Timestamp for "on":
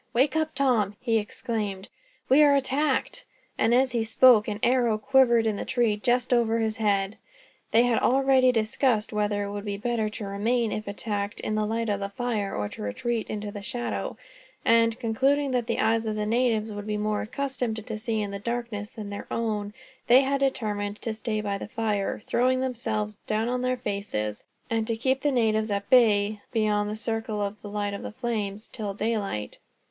23.47-23.61